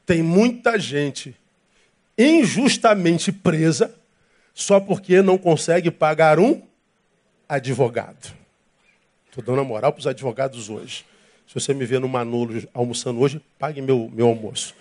[0.05, 1.35] Tem muita gente
[2.19, 3.99] injustamente presa
[4.53, 6.61] só porque não consegue pagar um
[7.49, 8.37] advogado.
[9.31, 11.07] Estou dando a moral para os advogados hoje.
[11.53, 14.75] Se você me vê no Manolo almoçando hoje, pague meu, meu almoço.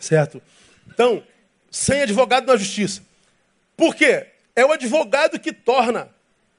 [0.00, 0.42] Certo?
[0.88, 1.22] Então,
[1.70, 3.00] sem advogado na justiça.
[3.76, 4.26] Por quê?
[4.56, 6.10] É o advogado que torna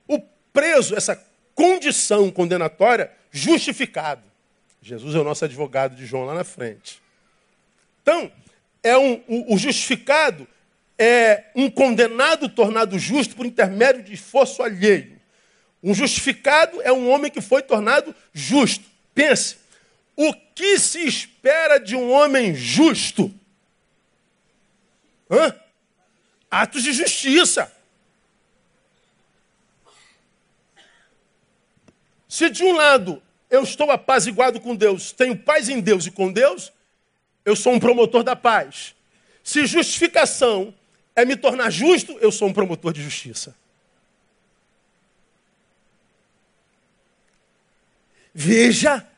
[0.07, 0.21] o
[0.53, 1.21] preso, essa
[1.53, 4.23] condição condenatória, justificado.
[4.81, 7.01] Jesus é o nosso advogado de João lá na frente.
[8.01, 8.31] Então,
[8.81, 10.47] é um, o, o justificado
[10.97, 15.19] é um condenado tornado justo por intermédio de esforço alheio.
[15.83, 18.88] Um justificado é um homem que foi tornado justo.
[19.19, 19.57] Pense,
[20.15, 23.29] o que se espera de um homem justo?
[25.29, 25.53] Hã?
[26.49, 27.69] Atos de justiça.
[32.29, 36.31] Se de um lado eu estou apaziguado com Deus, tenho paz em Deus e com
[36.31, 36.71] Deus,
[37.43, 38.95] eu sou um promotor da paz.
[39.43, 40.73] Se justificação
[41.13, 43.53] é me tornar justo, eu sou um promotor de justiça.
[48.33, 49.08] Veja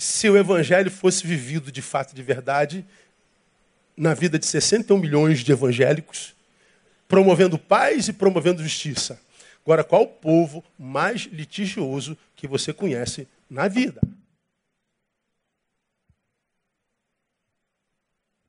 [0.00, 2.86] se o evangelho fosse vivido de fato de verdade
[3.94, 6.34] na vida de 61 milhões de evangélicos,
[7.06, 9.20] promovendo paz e promovendo justiça.
[9.62, 14.00] Agora, qual o povo mais litigioso que você conhece na vida?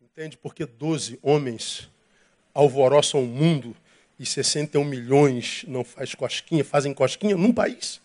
[0.01, 0.37] Entende?
[0.37, 1.89] Porque 12 homens
[2.53, 3.75] alvoroçam o mundo
[4.17, 7.99] e 61 milhões não faz cosquinha, fazem cosquinha num país.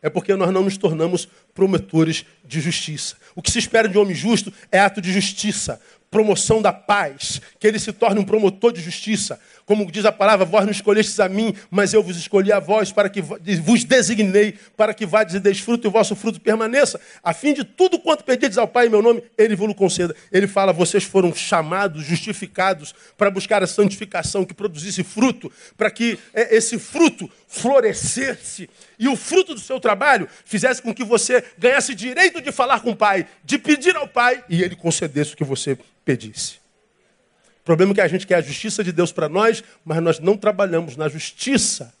[0.00, 3.16] É porque nós não nos tornamos promotores de justiça.
[3.34, 5.80] O que se espera de um homem justo é ato de justiça,
[6.14, 9.40] promoção da paz, que ele se torne um promotor de justiça.
[9.66, 12.92] Como diz a palavra, vós não escolhestes a mim, mas eu vos escolhi a vós
[12.92, 17.34] para que vos designei para que vades e desfruto e o vosso fruto permaneça, a
[17.34, 20.14] fim de tudo quanto pedides ao Pai em meu nome, ele vos conceda.
[20.30, 26.16] Ele fala, vocês foram chamados, justificados para buscar a santificação que produzisse fruto, para que
[26.32, 31.94] é, esse fruto florescesse e o fruto do seu trabalho fizesse com que você ganhasse
[31.94, 35.44] direito de falar com o Pai, de pedir ao Pai e ele concedesse o que
[35.44, 36.56] você pedisse.
[37.60, 40.18] O problema é que a gente quer a justiça de Deus para nós, mas nós
[40.18, 41.94] não trabalhamos na justiça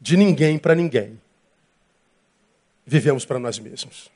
[0.00, 1.18] de ninguém para ninguém.
[2.86, 4.10] Vivemos para nós mesmos.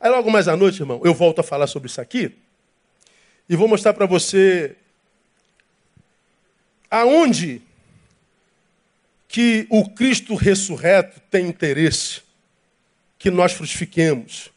[0.00, 2.36] Aí logo mais à noite, irmão, eu volto a falar sobre isso aqui
[3.48, 4.74] e vou mostrar para você
[6.90, 7.62] aonde
[9.28, 12.25] que o Cristo ressurreto tem interesse
[13.26, 14.52] que nós frutifiquemos.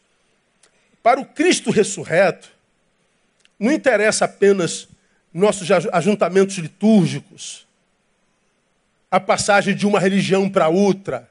[1.01, 2.51] Para o Cristo ressurreto,
[3.59, 4.87] não interessa apenas
[5.33, 7.65] nossos ajuntamentos litúrgicos,
[9.09, 11.27] a passagem de uma religião para outra,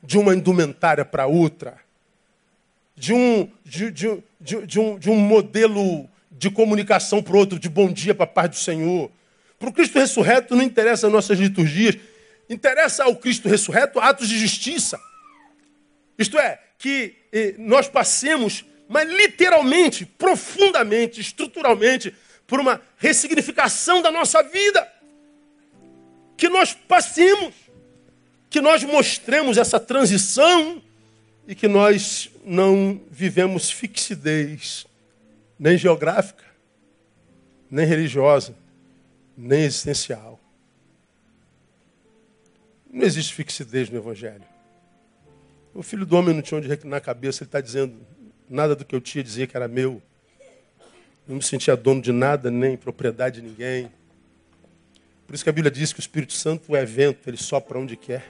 [0.00, 1.76] de uma indumentária para outra,
[2.94, 7.68] de um, de, de, de, de, um, de um modelo de comunicação para outro, de
[7.68, 9.10] bom dia para a paz do Senhor.
[9.58, 11.96] Para o Cristo ressurreto não interessa nossas liturgias,
[12.48, 15.00] interessa ao Cristo ressurreto atos de justiça.
[16.18, 22.14] Isto é, que eh, nós passemos mas literalmente, profundamente, estruturalmente,
[22.46, 24.86] por uma ressignificação da nossa vida.
[26.36, 27.54] Que nós passemos,
[28.48, 30.82] que nós mostremos essa transição
[31.48, 34.86] e que nós não vivemos fixidez,
[35.58, 36.44] nem geográfica,
[37.70, 38.54] nem religiosa,
[39.36, 40.38] nem existencial.
[42.88, 44.55] Não existe fixidez no Evangelho.
[45.76, 47.94] O filho do homem não tinha onde reclinar a cabeça, ele está dizendo:
[48.48, 50.00] Nada do que eu tinha dizia que era meu.
[51.28, 53.90] Não me sentia dono de nada, nem propriedade de ninguém.
[55.26, 57.94] Por isso que a Bíblia diz que o Espírito Santo é vento, ele sopra onde
[57.94, 58.24] quer.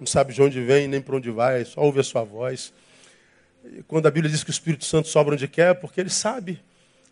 [0.00, 2.72] Não sabe de onde vem, nem para onde vai, só ouve a sua voz.
[3.64, 6.10] E quando a Bíblia diz que o Espírito Santo sobra onde quer, é porque ele
[6.10, 6.60] sabe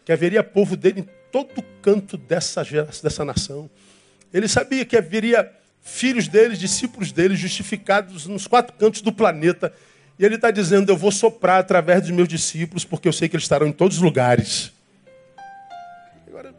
[0.04, 3.70] que haveria povo dele em todo canto dessa, dessa nação.
[4.34, 5.52] Ele sabia que haveria
[5.86, 9.72] filhos dele, discípulos dele, justificados nos quatro cantos do planeta
[10.18, 13.36] e ele está dizendo: Eu vou soprar através dos meus discípulos, porque eu sei que
[13.36, 14.72] eles estarão em todos os lugares.
[16.26, 16.54] Agora,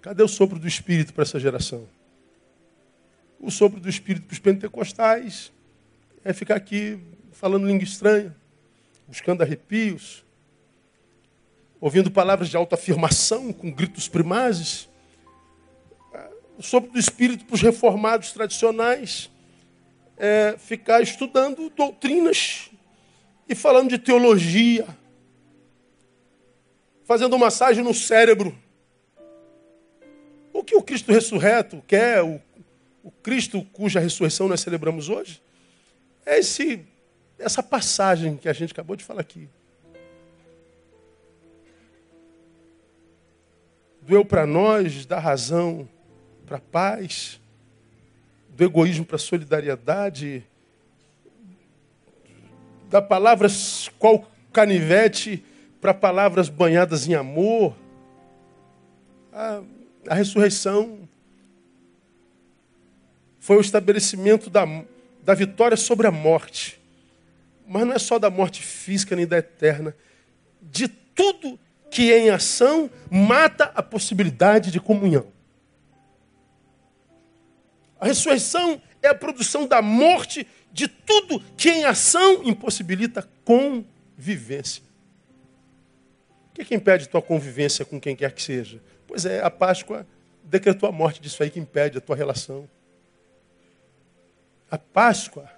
[0.00, 1.86] cadê o sopro do Espírito para essa geração?
[3.40, 5.52] O sopro do Espírito para os pentecostais
[6.24, 6.98] é ficar aqui
[7.32, 8.34] falando língua estranha,
[9.06, 10.24] buscando arrepios,
[11.80, 14.87] ouvindo palavras de autoafirmação com gritos primazes.
[16.62, 19.30] Sopro do Espírito para os reformados tradicionais
[20.16, 22.70] é, ficar estudando doutrinas
[23.48, 24.86] e falando de teologia,
[27.04, 28.56] fazendo massagem no cérebro.
[30.52, 32.40] O que o Cristo ressurreto quer, o,
[33.02, 35.40] o Cristo cuja ressurreição nós celebramos hoje,
[36.26, 36.84] é esse,
[37.38, 39.48] essa passagem que a gente acabou de falar aqui.
[44.08, 45.86] do eu para nós, da razão
[46.48, 47.38] para a paz,
[48.48, 50.42] do egoísmo para a solidariedade,
[52.88, 55.44] da palavras qual canivete
[55.80, 57.76] para palavras banhadas em amor.
[59.32, 59.62] A,
[60.08, 61.06] a ressurreição
[63.38, 64.64] foi o estabelecimento da,
[65.22, 66.80] da vitória sobre a morte.
[67.66, 69.94] Mas não é só da morte física nem da eterna.
[70.62, 71.58] De tudo
[71.90, 75.37] que em ação mata a possibilidade de comunhão.
[78.00, 84.82] A ressurreição é a produção da morte de tudo que em ação impossibilita convivência.
[86.50, 88.80] O que, é que impede tua convivência com quem quer que seja?
[89.06, 90.06] Pois é, a Páscoa
[90.44, 92.68] decretou a morte disso aí que impede a tua relação.
[94.70, 95.48] A Páscoa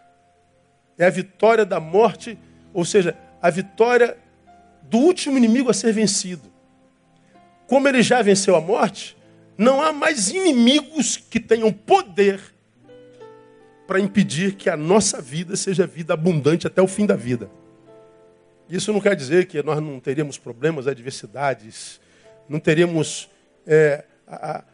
[0.98, 2.38] é a vitória da morte,
[2.72, 4.16] ou seja, a vitória
[4.82, 6.50] do último inimigo a ser vencido.
[7.66, 9.16] Como ele já venceu a morte,
[9.60, 12.40] não há mais inimigos que tenham poder
[13.86, 17.50] para impedir que a nossa vida seja vida abundante até o fim da vida.
[18.70, 22.00] Isso não quer dizer que nós não teríamos problemas, adversidades,
[22.48, 23.28] não teríamos
[23.66, 24.64] é, a,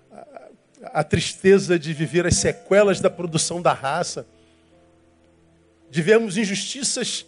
[0.85, 4.25] a tristeza de viver as sequelas da produção da raça,
[5.91, 7.27] de vermos injustiças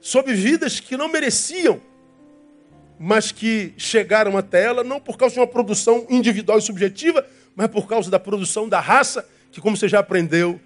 [0.00, 1.80] sobre vidas que não mereciam,
[2.98, 7.68] mas que chegaram até ela não por causa de uma produção individual e subjetiva, mas
[7.68, 10.60] por causa da produção da raça, que, como você já aprendeu,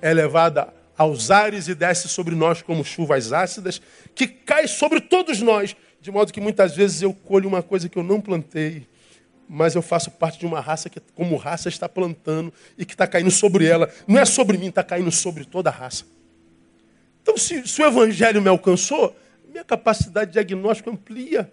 [0.00, 3.80] é levada aos ares e desce sobre nós como chuvas ácidas,
[4.14, 7.98] que cai sobre todos nós, de modo que muitas vezes eu colho uma coisa que
[7.98, 8.86] eu não plantei
[9.48, 13.06] mas eu faço parte de uma raça que, como raça, está plantando e que está
[13.06, 13.90] caindo sobre ela.
[14.06, 16.04] Não é sobre mim, está caindo sobre toda a raça.
[17.22, 19.16] Então, se, se o Evangelho me alcançou,
[19.54, 21.48] minha capacidade de diagnóstico amplia.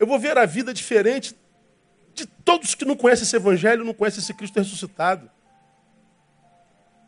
[0.00, 1.36] Eu vou ver a vida diferente
[2.12, 5.30] de todos que não conhecem esse Evangelho, não conhecem esse Cristo ressuscitado.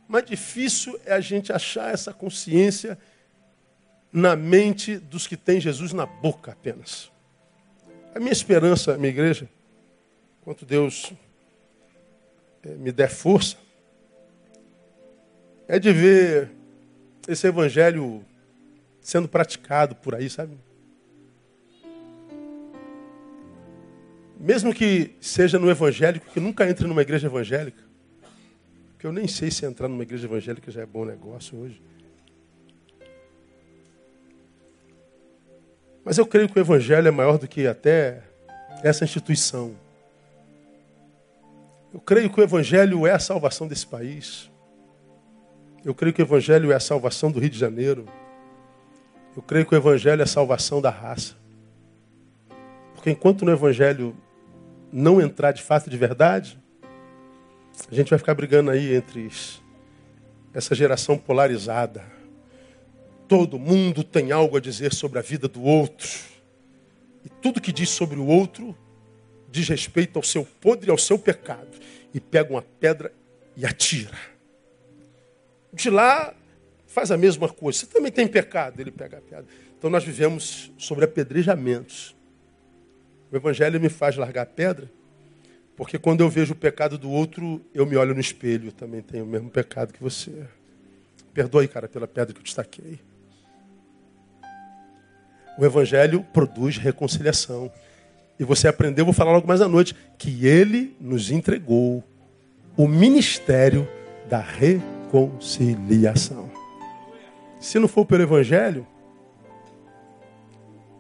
[0.07, 2.96] Mas difícil é a gente achar essa consciência
[4.12, 7.11] na mente dos que têm Jesus na boca apenas.
[8.14, 9.48] A minha esperança, minha igreja,
[10.42, 11.12] quanto Deus
[12.62, 13.57] eh, me der força,
[15.66, 16.60] é de ver
[17.29, 18.25] esse evangelho
[19.01, 20.57] sendo praticado por aí, sabe?
[24.39, 27.83] Mesmo que seja no evangélico, que nunca entre numa igreja evangélica,
[28.99, 31.81] que eu nem sei se entrar numa igreja evangélica já é bom negócio hoje.
[36.05, 38.21] Mas eu creio que o Evangelho é maior do que até
[38.83, 39.77] essa instituição.
[41.95, 44.49] Eu creio que o Evangelho é a salvação desse país.
[45.85, 48.07] Eu creio que o Evangelho é a salvação do Rio de Janeiro.
[49.37, 51.37] Eu creio que o Evangelho é a salvação da raça.
[52.95, 54.16] Porque enquanto no Evangelho
[54.93, 56.59] não entrar de fato de verdade,
[57.91, 59.31] a gente vai ficar brigando aí entre
[60.53, 62.05] essa geração polarizada
[63.31, 66.09] Todo mundo tem algo a dizer sobre a vida do outro.
[67.24, 68.76] E tudo que diz sobre o outro
[69.49, 71.78] diz respeito ao seu podre e ao seu pecado.
[72.12, 73.12] E pega uma pedra
[73.57, 74.18] e atira.
[75.73, 76.35] De lá
[76.87, 77.79] faz a mesma coisa.
[77.79, 79.47] Você também tem pecado, ele pega a pedra.
[79.79, 82.14] Então nós vivemos sobre apedrejamentos.
[83.31, 84.91] O Evangelho me faz largar a pedra,
[85.77, 88.68] porque quando eu vejo o pecado do outro, eu me olho no espelho.
[88.68, 90.33] Eu também tenho o mesmo pecado que você.
[91.33, 92.99] Perdoe, cara, pela pedra que eu destaquei.
[95.57, 97.71] O Evangelho produz reconciliação.
[98.39, 102.03] E você aprendeu, vou falar logo mais à noite, que ele nos entregou
[102.77, 103.89] o ministério
[104.29, 104.99] da reconciliação.
[107.59, 108.87] Se não for pelo Evangelho,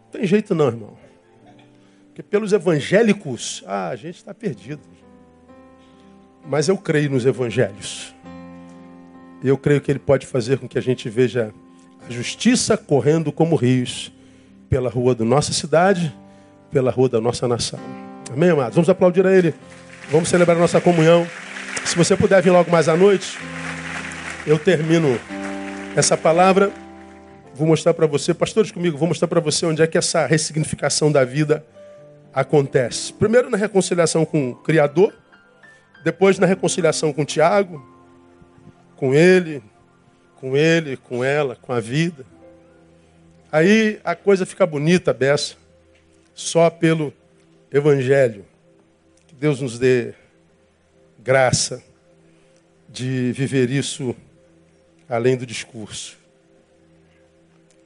[0.04, 0.98] não tem jeito não, irmão.
[2.08, 4.82] Porque pelos evangélicos, ah, a gente está perdido.
[6.44, 8.14] Mas eu creio nos evangelhos.
[9.42, 11.54] E eu creio que ele pode fazer com que a gente veja
[12.06, 14.12] a justiça correndo como rios
[14.68, 16.14] pela rua da nossa cidade,
[16.70, 17.78] pela rua da nossa nação.
[18.32, 18.74] Amém, amados?
[18.74, 19.54] Vamos aplaudir a Ele.
[20.10, 21.26] Vamos celebrar a nossa comunhão.
[21.84, 23.38] Se você puder vir logo mais à noite,
[24.46, 25.18] eu termino
[25.96, 26.72] essa palavra.
[27.54, 31.12] Vou mostrar para você, pastores comigo, vou mostrar para você onde é que essa ressignificação
[31.12, 31.64] da vida
[32.32, 33.12] acontece.
[33.12, 35.12] Primeiro na reconciliação com o Criador,
[36.02, 37.84] depois na reconciliação com Tiago,
[38.96, 39.62] com ele,
[40.36, 42.24] com ele, com ela, com a vida.
[43.52, 45.56] Aí a coisa fica bonita, beça,
[46.34, 47.12] só pelo
[47.70, 48.44] Evangelho.
[49.26, 50.14] Que Deus nos dê
[51.18, 51.82] graça
[52.88, 54.16] de viver isso
[55.10, 56.19] além do discurso.